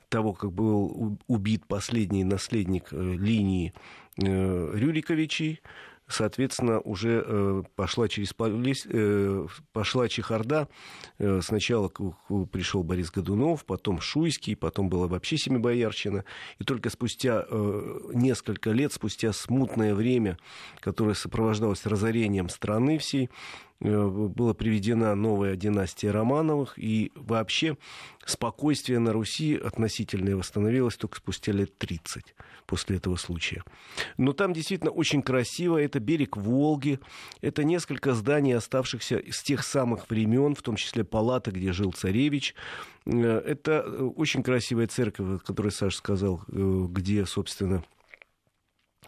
[0.10, 3.74] того, как был убит последний наследник э, линии
[4.18, 5.62] э, Рюриковичей,
[6.10, 8.34] соответственно, уже э, пошла через
[9.74, 10.68] пошла чехарда.
[11.42, 11.90] Сначала
[12.52, 16.26] пришел Борис Годунов, потом Шуйский, потом была вообще Семибоярщина.
[16.60, 17.46] И только спустя
[18.14, 20.38] несколько лет, спустя смутное время,
[20.80, 27.78] которое сопровождалось разорением страны всей, Э, была приведена новая династия Романовых, и вообще
[28.26, 33.64] спокойствие на Руси относительное восстановилось только спустя лет 30 после этого случая.
[34.18, 37.00] Но там действительно очень красиво, это берег Волги,
[37.42, 42.56] это несколько зданий, оставшихся с тех самых времен, в том числе палата, где жил царевич.
[43.06, 43.82] Э, это
[44.16, 47.84] очень красивая церковь, которую Саша сказал, э, где, собственно,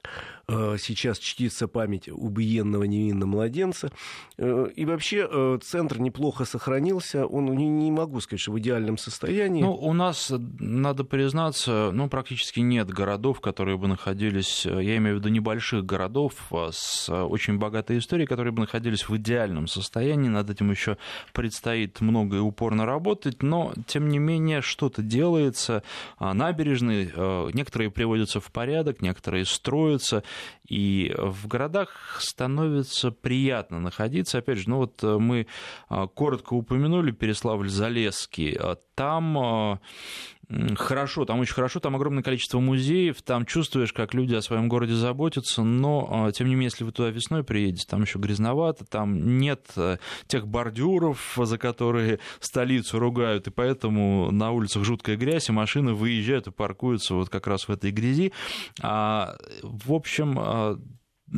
[0.03, 0.07] Э,
[0.47, 3.91] сейчас чтится память убиенного невинного младенца.
[4.37, 7.25] Э, и вообще э, центр неплохо сохранился.
[7.25, 9.61] Он не, могу сказать, что в идеальном состоянии.
[9.61, 15.19] Ну, у нас, надо признаться, ну, практически нет городов, которые бы находились, я имею в
[15.19, 16.33] виду небольших городов
[16.71, 20.29] с очень богатой историей, которые бы находились в идеальном состоянии.
[20.29, 20.97] Над этим еще
[21.33, 25.83] предстоит много и упорно работать, но, тем не менее, что-то делается.
[26.17, 27.11] А набережные,
[27.53, 30.23] некоторые приводятся в порядок, некоторые строятся.
[30.67, 34.37] И в городах становится приятно находиться.
[34.37, 35.47] Опять же, ну вот э, мы
[35.89, 38.55] а, коротко упомянули Переславль-Залесский.
[38.57, 39.79] А там а,
[40.75, 44.93] хорошо, там очень хорошо, там огромное количество музеев, там чувствуешь, как люди о своем городе
[44.93, 49.65] заботятся, но, тем не менее, если вы туда весной приедете, там еще грязновато, там нет
[49.75, 55.93] э, тех бордюров, за которые столицу ругают, и поэтому на улицах жуткая грязь, и машины
[55.93, 58.33] выезжают и паркуются вот как раз в этой грязи.
[58.81, 60.79] А, в общем, а,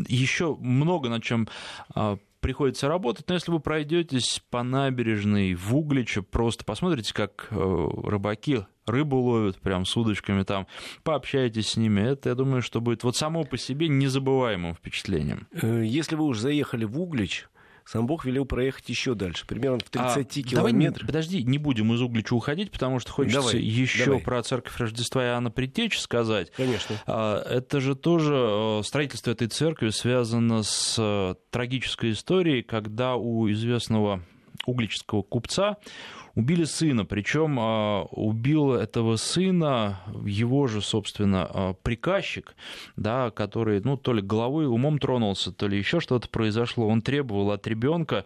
[0.08, 1.48] еще много над чем
[1.94, 7.56] а, приходится работать, но если вы пройдетесь по набережной в Угличе, просто посмотрите, как э,
[7.56, 10.68] рыбаки рыбу ловят прям с удочками там,
[11.04, 15.48] пообщайтесь с ними, это, я думаю, что будет вот само по себе незабываемым впечатлением.
[15.54, 17.48] Э, если вы уже заехали в Углич,
[17.86, 21.02] сам Бог велел проехать еще дальше, примерно в 30 а, километрах.
[21.02, 24.22] Давай, подожди, не будем из Углича уходить, потому что хочется давай, еще давай.
[24.22, 26.52] про церковь Рождества Иоанна Предтечи сказать.
[26.56, 26.96] Конечно.
[27.06, 33.52] А, это же тоже э, строительство этой церкви связано с э, трагической историей, когда у
[33.52, 34.24] известного
[34.66, 35.78] углического купца
[36.36, 42.56] убили сына, причем а, убил этого сына его же, собственно, а, приказчик,
[42.96, 46.88] да, который, ну, то ли головой, умом тронулся, то ли еще что-то произошло.
[46.88, 48.26] Он требовал от ребенка,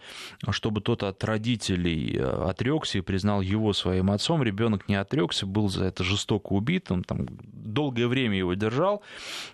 [0.50, 4.42] чтобы тот от родителей а, отрекся и признал его своим отцом.
[4.42, 9.04] Ребенок не отрекся, был за это жестоко убит, он там долгое время его держал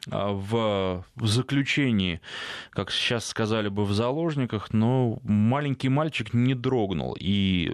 [0.06, 2.22] в заключении,
[2.70, 7.18] как сейчас сказали бы, в заложниках, но маленький мальчик не дрогнул.
[7.20, 7.74] И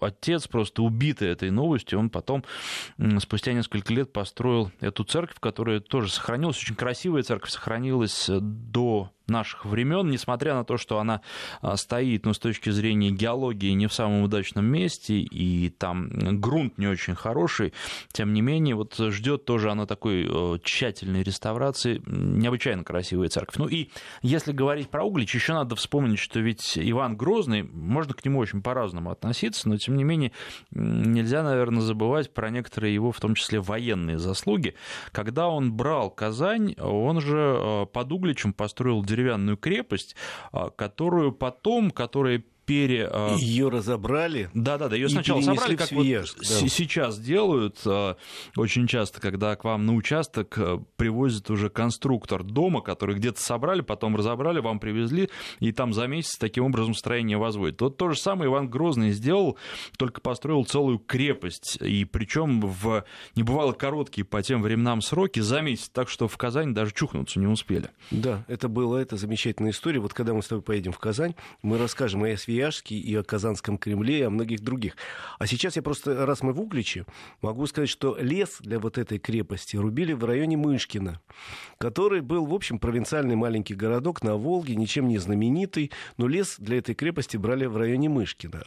[0.00, 2.44] отец просто убитый этой новостью, он потом
[3.18, 9.64] спустя несколько лет построил эту церковь, которая тоже сохранилась, очень красивая церковь, сохранилась до наших
[9.64, 11.20] времен, несмотря на то, что она
[11.60, 16.78] а, стоит, ну, с точки зрения геологии, не в самом удачном месте, и там грунт
[16.78, 17.72] не очень хороший,
[18.12, 23.56] тем не менее, вот ждет тоже она такой э, тщательной реставрации, необычайно красивая церковь.
[23.56, 23.88] Ну и
[24.22, 28.62] если говорить про Углич, еще надо вспомнить, что ведь Иван Грозный, можно к нему очень
[28.62, 30.32] по-разному относиться, но тем не менее
[30.70, 34.74] нельзя, наверное, забывать про некоторые его, в том числе военные заслуги.
[35.12, 40.16] Когда он брал Казань, он же э, под Угличем построил деревянную крепость,
[40.52, 43.08] а, которую потом, которая пере...
[43.10, 44.50] А, ее разобрали.
[44.54, 44.96] Да, да, да.
[44.96, 46.24] Ее сначала собрали, как вот да.
[46.68, 48.16] сейчас делают а,
[48.56, 53.80] очень часто, когда к вам на участок а, привозят уже конструктор дома, который где-то собрали,
[53.80, 57.80] потом разобрали, вам привезли, и там за месяц таким образом строение возводят.
[57.80, 59.58] Вот то же самое Иван Грозный сделал,
[59.96, 65.88] только построил целую крепость, и причем в небывало короткие по тем временам сроки за месяц,
[65.88, 67.90] так что в Казани даже чухнуться не успели.
[68.10, 70.00] Да, это было, это замечательная история.
[70.00, 73.78] Вот когда мы с тобой поедем в Казань, мы расскажем о Свияжске и о Казанском
[73.78, 74.96] Кремле и о многих других.
[75.38, 77.04] А сейчас я просто, раз мы в Угличе,
[77.42, 81.20] могу сказать, что лес для вот этой крепости рубили в районе Мышкина,
[81.78, 86.78] который был, в общем, провинциальный маленький городок на Волге, ничем не знаменитый, но лес для
[86.78, 88.62] этой крепости брали в районе Мышкина.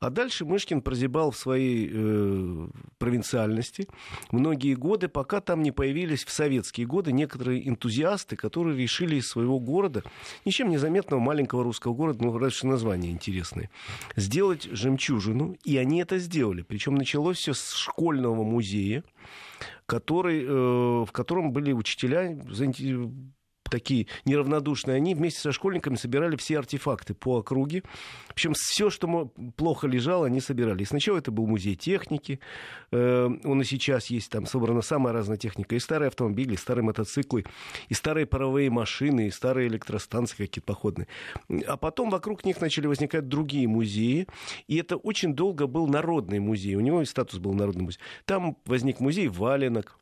[0.00, 3.88] А дальше Мышкин прозябал в своей э, провинциальности
[4.30, 9.58] многие годы, пока там не появились в советские годы некоторые энтузиасты, которые решили из своего
[9.58, 10.04] города,
[10.44, 13.70] ничем не заметного маленького русского города, ну, раньше название интересное,
[14.16, 15.56] сделать жемчужину.
[15.64, 16.62] И они это сделали.
[16.62, 19.04] Причем началось все с школьного музея,
[19.86, 22.38] который, э, в котором были учителя
[23.68, 27.82] такие неравнодушные, они вместе со школьниками собирали все артефакты по округе.
[28.34, 30.82] Причем все, что плохо лежало, они собирали.
[30.82, 32.40] И сначала это был музей техники.
[32.92, 35.74] Э, он и сейчас есть, там собрана самая разная техника.
[35.74, 37.44] И старые автомобили, и старые мотоциклы,
[37.88, 41.08] и старые паровые машины, и старые электростанции какие-то походные.
[41.66, 44.26] А потом вокруг них начали возникать другие музеи.
[44.66, 46.74] И это очень долго был народный музей.
[46.74, 48.00] У него и статус был народный музей.
[48.24, 49.98] Там возник музей валенок,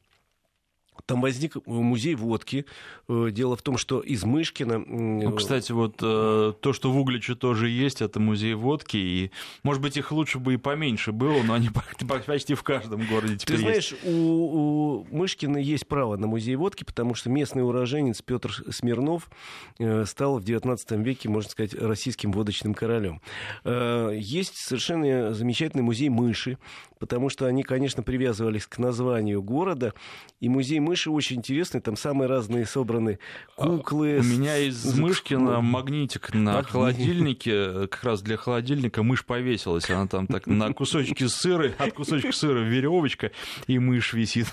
[1.04, 2.66] там возник музей водки.
[3.09, 4.78] Э, дело в том, что из Мышкина...
[4.78, 8.96] Ну, кстати, вот э, то, что в Угличе тоже есть, это музей водки.
[8.96, 9.30] И,
[9.62, 11.70] может быть, их лучше бы и поменьше было, но они
[12.26, 14.04] почти в каждом городе теперь Ты знаешь, есть.
[14.04, 19.30] У, у Мышкина есть право на музей водки, потому что местный уроженец Петр Смирнов
[19.78, 23.20] э, стал в XIX веке, можно сказать, российским водочным королем.
[23.64, 26.59] Есть совершенно замечательный музей мыши,
[26.98, 29.94] потому что они, конечно, привязывались к названию города.
[30.40, 33.18] И музей мыши очень интересный, там самые разные собраны
[33.57, 34.20] куклы.
[34.20, 39.90] У меня из Мышкина магнитик на холодильнике, как раз для холодильника мышь повесилась.
[39.90, 43.33] Она там так на кусочки сыра, от кусочка сыра веревочка,
[43.66, 44.46] и мышь висит.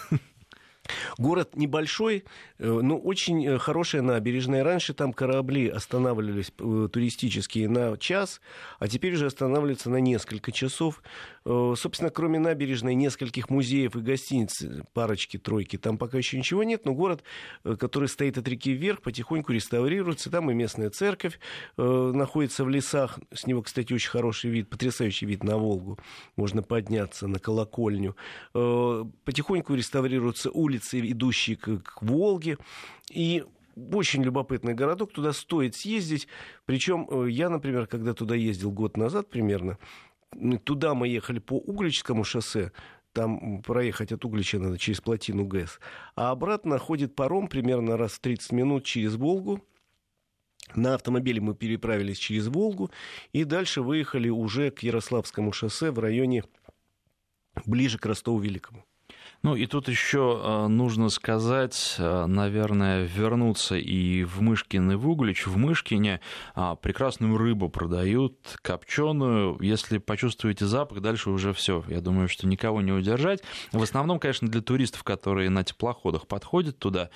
[1.17, 2.25] Город небольшой,
[2.59, 4.63] э, но очень э, хорошая набережная.
[4.63, 8.41] Раньше там корабли останавливались э, туристические на час,
[8.79, 11.01] а теперь уже останавливаются на несколько часов.
[11.45, 16.93] Собственно, кроме набережной, нескольких музеев и гостиниц, парочки, тройки, там пока еще ничего нет, но
[16.93, 17.21] город,
[17.63, 20.31] который стоит от реки вверх, потихоньку реставрируется.
[20.31, 21.39] Там и местная церковь
[21.75, 23.19] находится в лесах.
[23.33, 25.99] С него, кстати, очень хороший вид, потрясающий вид на Волгу.
[26.37, 28.15] Можно подняться на колокольню.
[28.53, 32.57] Потихоньку реставрируются улицы улицы, идущие к, к Волге.
[33.11, 33.43] И
[33.75, 36.27] очень любопытный городок, туда стоит съездить.
[36.65, 39.77] Причем э, я, например, когда туда ездил год назад примерно,
[40.63, 42.71] туда мы ехали по Угличскому шоссе,
[43.13, 45.79] там проехать от Углича надо через плотину ГЭС,
[46.15, 49.61] а обратно ходит паром примерно раз в 30 минут через Волгу,
[50.75, 52.89] на автомобиле мы переправились через Волгу
[53.31, 56.43] и дальше выехали уже к Ярославскому шоссе в районе
[57.65, 58.83] ближе к Ростову Великому.
[59.43, 65.09] Ну и тут еще э, нужно сказать, э, наверное, вернуться и в Мышкин, и в
[65.09, 65.47] Углич.
[65.47, 66.21] В Мышкине
[66.55, 69.57] а, прекрасную рыбу продают, копченую.
[69.59, 71.83] Если почувствуете запах, дальше уже все.
[71.89, 73.41] Я думаю, что никого не удержать.
[73.73, 77.09] В основном, конечно, для туристов, которые на теплоходах подходят туда,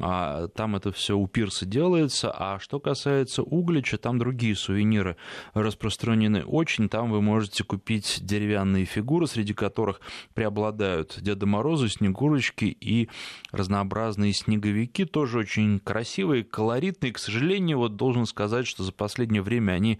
[0.00, 2.34] а, там это все у пирса делается.
[2.36, 5.16] А что касается Углича, там другие сувениры
[5.54, 6.88] распространены очень.
[6.88, 10.00] Там вы можете купить деревянные фигуры, среди которых
[10.34, 13.10] преобладают Деда Мороз, Морозы, Снегурочки и
[13.52, 17.12] разнообразные снеговики, тоже очень красивые, колоритные.
[17.12, 19.98] К сожалению, вот должен сказать, что за последнее время они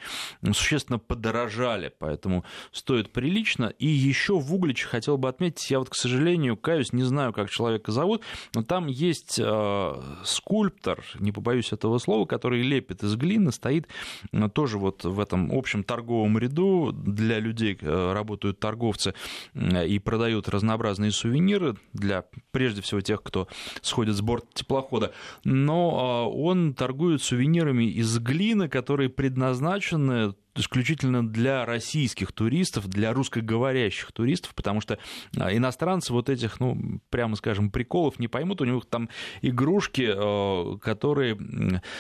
[0.53, 3.67] существенно подорожали, поэтому стоят прилично.
[3.79, 7.51] И еще в Угличе хотел бы отметить, я вот, к сожалению, каюсь, не знаю, как
[7.51, 8.23] человека зовут,
[8.55, 13.89] но там есть э, скульптор, не побоюсь этого слова, который лепит из глины, стоит
[14.33, 19.13] э, тоже вот в этом общем торговом ряду, для людей э, работают торговцы
[19.53, 23.49] э, и продают разнообразные сувениры, сувениры для, прежде всего, тех, кто
[23.83, 25.13] сходит с борта теплохода.
[25.45, 34.55] Но он торгует сувенирами из глины, которые предназначены исключительно для российских туристов, для русскоговорящих туристов,
[34.55, 34.99] потому что
[35.39, 38.61] а, иностранцы вот этих, ну, прямо скажем, приколов не поймут.
[38.61, 39.09] У них там
[39.43, 41.39] игрушки, э, которые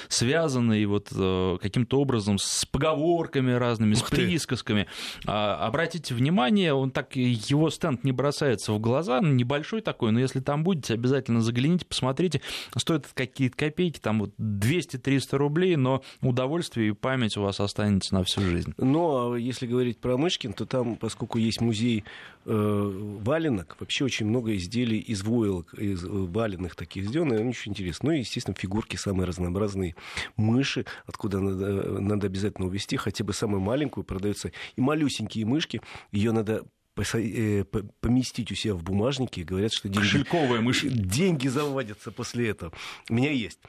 [0.09, 4.87] связаны вот э, каким-то образом с поговорками разными, Ух с присказками.
[5.27, 10.41] А, обратите внимание, он так, его стенд не бросается в глаза, небольшой такой, но если
[10.41, 12.41] там будете, обязательно загляните, посмотрите.
[12.77, 18.25] Стоит какие-то копейки, там вот 200-300 рублей, но удовольствие и память у вас останется на
[18.25, 18.48] всю жизнь.
[18.77, 22.05] Но если говорить про Мышкин, то там, поскольку есть музей
[22.45, 27.73] э, валенок, вообще очень много изделий из войлок, из э, валенных таких сделано, они очень
[27.73, 28.11] интересны.
[28.11, 29.95] Ну и, естественно, фигурки самые разнообразные.
[30.37, 35.81] Мыши, откуда надо, надо обязательно увезти, хотя бы самую маленькую, продаются и малюсенькие мышки,
[36.13, 36.65] ее надо
[37.15, 37.65] э,
[38.01, 39.45] поместить у себя в бумажнике.
[39.45, 40.83] Говорят, что деньги, Кошельковая мышь.
[40.83, 42.73] деньги заводятся после этого.
[43.09, 43.61] У меня есть.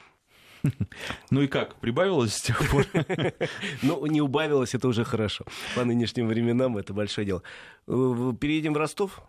[1.30, 2.86] Ну и как, прибавилось с тех пор?
[3.82, 5.44] Ну, не убавилось, это уже хорошо.
[5.74, 7.42] По нынешним временам это большое дело.
[7.86, 9.22] Э, переедем в Ростов?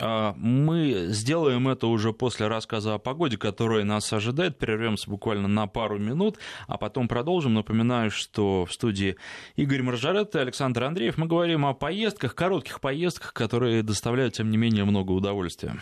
[0.00, 4.58] А, мы сделаем это уже после рассказа о погоде, которая нас ожидает.
[4.58, 7.54] Прервемся буквально на пару минут, а потом продолжим.
[7.54, 9.16] Напоминаю, что в студии
[9.56, 14.56] Игорь Маржарет и Александр Андреев мы говорим о поездках, коротких поездках, которые доставляют, тем не
[14.56, 15.80] менее, много удовольствия.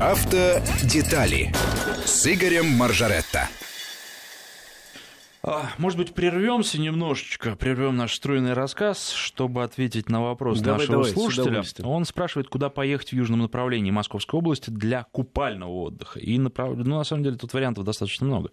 [0.00, 1.52] Автодетали
[2.04, 3.48] с Игорем Маржаретто.
[5.42, 10.98] А, может быть, прервемся немножечко, прервем наш стройный рассказ, чтобы ответить на вопрос давай, нашего
[10.98, 11.64] давай, слушателя.
[11.84, 16.20] Он спрашивает, куда поехать в южном направлении Московской области для купального отдыха.
[16.20, 16.76] И направ...
[16.76, 18.50] ну, на самом деле тут вариантов достаточно много.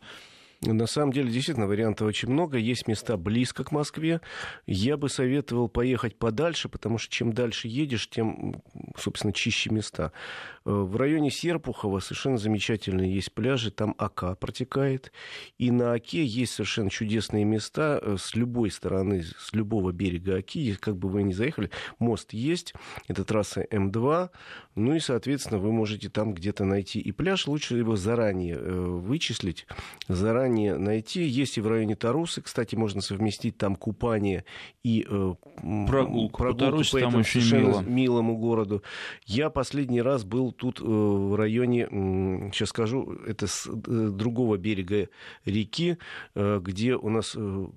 [0.73, 2.57] На самом деле, действительно, вариантов очень много.
[2.57, 4.21] Есть места близко к Москве.
[4.65, 8.61] Я бы советовал поехать подальше, потому что чем дальше едешь, тем,
[8.97, 10.11] собственно, чище места.
[10.65, 13.71] Э, в районе Серпухова совершенно замечательные есть пляжи.
[13.71, 15.11] Там Ака протекает.
[15.57, 20.75] И на Оке есть совершенно чудесные места э, с любой стороны, с любого берега Оки.
[20.75, 22.73] Как бы вы ни заехали, мост есть.
[23.07, 24.29] Это трасса М2.
[24.75, 27.47] Ну и, соответственно, вы можете там где-то найти и пляж.
[27.47, 29.67] Лучше его заранее э, вычислить,
[30.07, 31.23] заранее заранее найти.
[31.23, 32.41] Есть и в районе Тарусы.
[32.41, 34.45] Кстати, можно совместить там купание
[34.83, 35.33] и э,
[35.87, 37.81] прогулку, прогулку по, по этому очень мило.
[37.81, 38.83] милому городу.
[39.25, 43.71] Я последний раз был тут э, в районе, э, сейчас скажу, это с э,
[44.11, 45.09] другого берега
[45.45, 45.97] реки,
[46.35, 47.35] э, где у нас...
[47.35, 47.67] Э,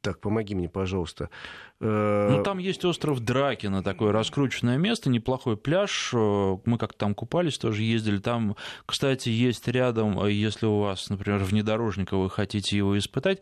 [0.00, 1.30] так, помоги мне, пожалуйста.
[1.80, 6.10] Э, ну, там есть остров Дракина, такое раскрученное место, неплохой пляж.
[6.12, 8.18] Э, мы как там купались, тоже ездили.
[8.18, 13.40] Там, кстати, есть рядом, э, если у вас, например, внедорожника, вы хотите его испытать,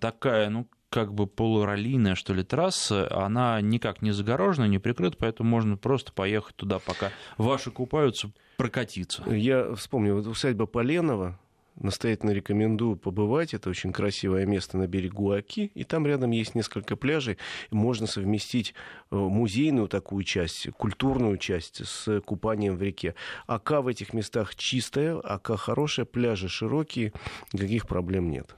[0.00, 5.48] такая, ну, как бы полураллийная, что ли, трасса, она никак не загорожена, не прикрыта, поэтому
[5.48, 9.22] можно просто поехать туда, пока ваши купаются, прокатиться.
[9.30, 11.38] Я вспомнил, вот усадьба Поленова,
[11.82, 13.54] настоятельно рекомендую побывать.
[13.54, 15.70] Это очень красивое место на берегу Аки.
[15.74, 17.38] И там рядом есть несколько пляжей.
[17.70, 18.74] Можно совместить
[19.10, 23.14] э, музейную такую часть, культурную часть с купанием в реке.
[23.46, 27.12] Ака в этих местах чистая, Ака хорошая, пляжи широкие,
[27.52, 28.54] никаких проблем нет.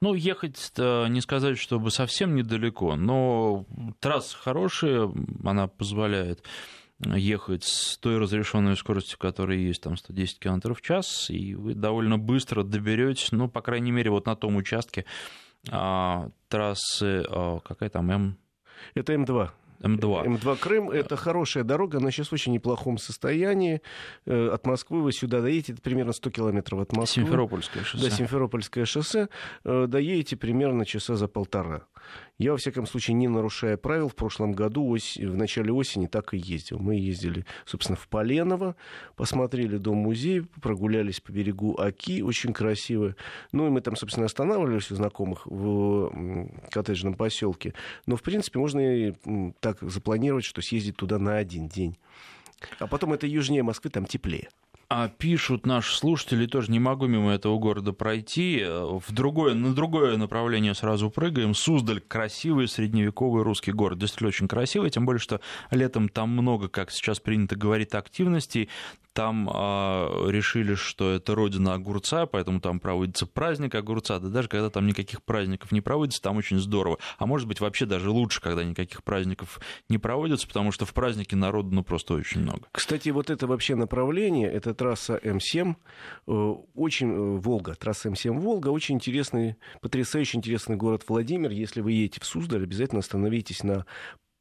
[0.00, 3.66] Ну, ехать не сказать, чтобы совсем недалеко, но
[3.98, 5.10] трасса хорошая,
[5.44, 6.44] она позволяет
[7.04, 12.18] ехать с той разрешенной скоростью, которая есть, там 110 км в час, и вы довольно
[12.18, 15.04] быстро доберетесь, ну, по крайней мере, вот на том участке
[15.70, 18.38] а, трассы, а, какая там М?
[18.94, 19.50] Это М2.
[19.80, 20.26] М2.
[20.26, 23.80] М2 Крым– это хорошая дорога, она сейчас в очень неплохом состоянии.
[24.26, 27.22] Э, от Москвы вы сюда доедете, это примерно 100 километров от Москвы.
[27.22, 28.08] Симферопольское шоссе.
[28.08, 29.28] Да, Симферопольское шоссе.
[29.64, 31.82] Э, доедете примерно часа за полтора.
[32.38, 36.34] Я, во всяком случае, не нарушая правил, в прошлом году, ось, в начале осени, так
[36.34, 36.78] и ездил.
[36.78, 38.76] Мы ездили, собственно, в Поленово,
[39.16, 43.16] посмотрели дом-музей, прогулялись по берегу Аки, очень красиво.
[43.50, 46.12] Ну, и мы там, собственно, останавливались у знакомых в
[46.70, 47.74] коттеджном поселке.
[48.06, 49.14] Но, в принципе, можно и
[49.74, 51.96] так запланировать, что съездить туда на один день.
[52.78, 54.48] А потом это южнее Москвы, там теплее.
[54.90, 58.64] А пишут наши слушатели, тоже не могу мимо этого города пройти.
[58.64, 61.52] В другое, на другое направление сразу прыгаем.
[61.52, 63.98] Суздаль– красивый средневековый русский город.
[63.98, 68.70] Действительно очень красивый, тем более, что летом там много, как сейчас принято говорить, активностей
[69.18, 74.70] там э, решили, что это родина огурца, поэтому там проводится праздник огурца, да даже когда
[74.70, 76.98] там никаких праздников не проводится, там очень здорово.
[77.18, 79.58] А может быть, вообще даже лучше, когда никаких праздников
[79.88, 82.68] не проводится, потому что в празднике народу ну, просто очень много.
[82.70, 85.74] Кстати, вот это вообще направление, это трасса М7,
[86.28, 91.50] э, очень э, Волга, трасса М7 Волга, очень интересный, потрясающе интересный город Владимир.
[91.50, 93.84] Если вы едете в Суздаль, обязательно остановитесь на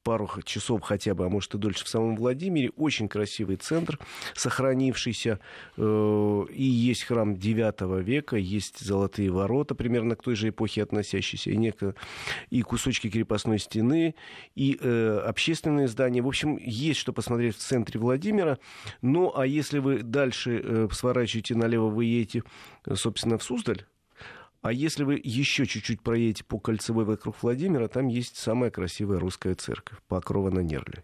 [0.07, 2.69] пару часов хотя бы, а может и дольше в самом Владимире.
[2.77, 3.99] Очень красивый центр,
[4.35, 5.41] сохранившийся.
[5.75, 11.51] Э, и есть храм 9 века, есть золотые ворота, примерно к той же эпохе относящиеся,
[11.51, 11.93] и, неко...
[12.49, 14.15] и кусочки крепостной стены,
[14.55, 16.21] и э, общественные здания.
[16.21, 18.59] В общем, есть что посмотреть в центре Владимира.
[19.01, 22.43] Ну, а если вы дальше э, сворачиваете налево, вы едете,
[22.95, 23.83] собственно, в Суздаль,
[24.61, 29.55] а если вы еще чуть-чуть проедете по кольцевой вокруг Владимира, там есть самая красивая русская
[29.55, 31.03] церковь, Покрова на Нерле.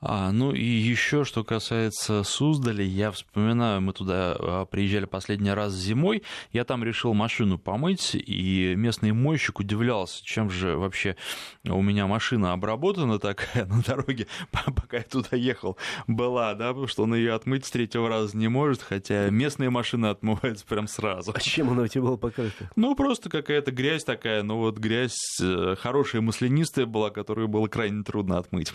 [0.00, 5.72] А, ну и еще, что касается Суздаля, я вспоминаю, мы туда а, приезжали последний раз
[5.72, 6.22] зимой,
[6.52, 11.16] я там решил машину помыть, и местный мойщик удивлялся, чем же вообще
[11.64, 17.04] у меня машина обработана такая на дороге, пока я туда ехал, была, да, потому что
[17.04, 21.32] он ее отмыть с третьего раза не может, хотя местные машины отмываются прям сразу.
[21.34, 22.70] А чем она у тебя была покрыта?
[22.76, 28.02] Ну, просто какая-то грязь такая, ну вот грязь э, хорошая маслянистая была, которую было крайне
[28.02, 28.74] трудно отмыть.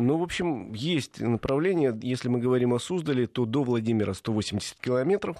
[0.00, 1.98] Ну, в общем, есть направление.
[2.02, 5.38] Если мы говорим о Суздале, то до Владимира 180 километров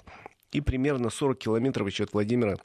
[0.51, 2.57] и примерно 40 километров еще от Владимира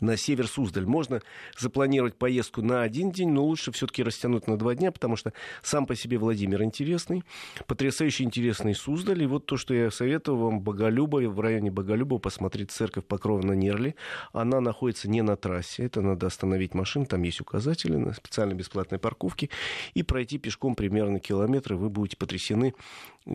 [0.00, 0.86] на север Суздаль.
[0.86, 1.22] Можно
[1.58, 5.86] запланировать поездку на один день, но лучше все-таки растянуть на два дня, потому что сам
[5.86, 7.24] по себе Владимир интересный,
[7.66, 9.22] потрясающе интересный Суздаль.
[9.22, 13.52] И вот то, что я советую вам, Боголюбове, в районе Боголюбова посмотреть церковь Покрова на
[13.52, 13.94] Нерли.
[14.32, 18.98] Она находится не на трассе, это надо остановить машину, там есть указатели на специальной бесплатной
[18.98, 19.50] парковке,
[19.94, 22.74] и пройти пешком примерно километр, и вы будете потрясены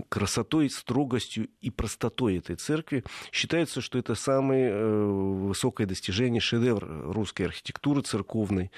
[0.10, 3.04] красотой, строгостью и простотой этой церкви.
[3.32, 8.72] Считается, что это самое э, высокое достижение, шедевр русской архитектуры церковной.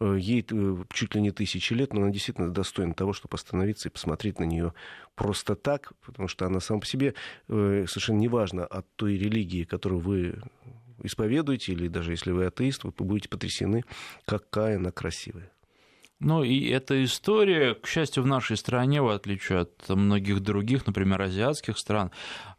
[0.00, 3.88] Э, ей э, чуть ли не тысячи лет, но она действительно достойна того, чтобы остановиться
[3.88, 4.74] и посмотреть на нее
[5.14, 7.14] просто так, потому что она сама по себе
[7.46, 10.40] совершенно неважно от той религии, которую вы
[11.02, 13.84] исповедуете, или даже если вы атеист, вы будете потрясены,
[14.24, 15.50] какая она красивая.
[16.20, 21.22] Ну и эта история, к счастью, в нашей стране, в отличие от многих других, например,
[21.22, 22.10] азиатских стран,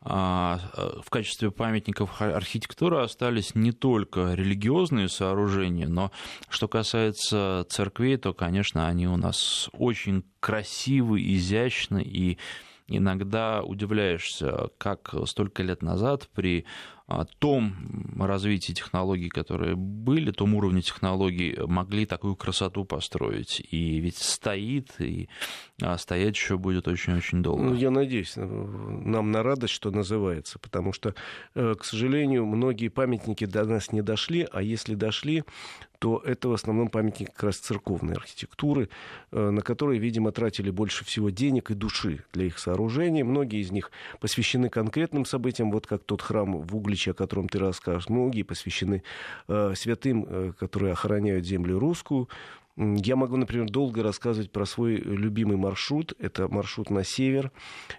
[0.01, 0.59] а,
[1.05, 6.11] в качестве памятников архитектуры остались не только религиозные сооружения, но
[6.49, 12.39] что касается церквей, то, конечно, они у нас очень красивы, изящны и
[12.87, 17.00] иногда удивляешься, как столько лет назад при а,
[17.37, 17.73] том
[18.19, 23.61] развитии технологий, которые были, том уровне технологий могли такую красоту построить.
[23.71, 25.29] И ведь стоит, и
[25.81, 27.63] а, стоять еще будет очень-очень долго.
[27.63, 31.15] Ну, я надеюсь, э, нам на радость, что называется, потому что,
[31.55, 35.43] э, к сожалению, многие памятники до нас не дошли, а если дошли,
[36.01, 38.89] то это в основном памятники как раз церковной архитектуры,
[39.31, 43.23] э, на которые, видимо, тратили больше всего денег и души для их сооружения.
[43.23, 47.59] Многие из них посвящены конкретным событиям, вот как тот храм в Угличе, о котором ты
[47.59, 48.09] расскажешь.
[48.09, 49.03] Многие посвящены
[49.47, 52.29] э, святым, э, которые охраняют землю русскую.
[52.77, 56.13] Я могу, например, долго рассказывать про свой любимый маршрут.
[56.19, 57.51] Это маршрут на север,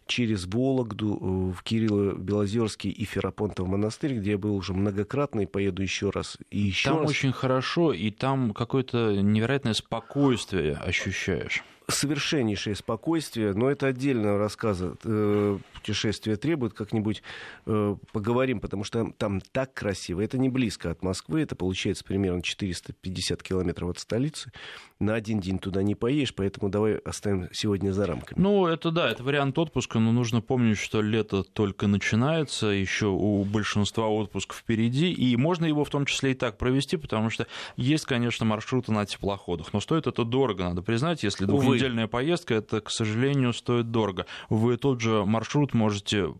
[0.06, 5.82] через Вологду, э, в Кирилло-Белозерский и Ферапонтов монастырь, где я был уже многократно и поеду
[5.82, 7.10] еще раз и еще там раз.
[7.10, 11.62] очень хорошо, и там какое-то невероятное спокойствие ощущаешь
[11.92, 14.96] совершеннейшее спокойствие, но это отдельного рассказа.
[15.04, 17.22] Э, путешествие требует, как-нибудь
[17.66, 20.20] э, поговорим, потому что там так красиво.
[20.20, 24.52] Это не близко от Москвы, это получается примерно 450 километров от столицы.
[25.00, 28.40] На один день туда не поедешь, поэтому давай оставим сегодня за рамками.
[28.40, 33.42] Ну, это да, это вариант отпуска, но нужно помнить, что лето только начинается, еще у
[33.44, 38.06] большинства отпуск впереди, и можно его в том числе и так провести, потому что есть,
[38.06, 41.44] конечно, маршруты на теплоходах, но стоит это дорого, надо признать, если
[41.82, 44.26] двухнедельная поездка, это, к сожалению, стоит дорого.
[44.48, 46.34] Вы тот же маршрут можете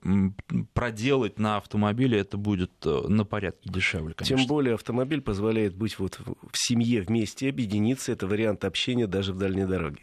[0.73, 4.37] проделать на автомобиле, это будет э, на порядке дешевле, конечно.
[4.37, 9.39] Тем более автомобиль позволяет быть вот в семье вместе, объединиться, это вариант общения даже в
[9.39, 9.99] дальней дороге.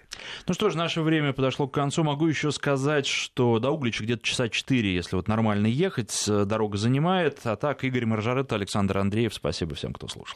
[0.48, 2.04] Ну что ж, наше время подошло к концу.
[2.04, 7.40] Могу еще сказать, что до Углича где-то часа 4, если вот нормально ехать, дорога занимает.
[7.46, 10.28] А так, Игорь Маржарет, Александр Андреев, спасибо всем, кто слушал.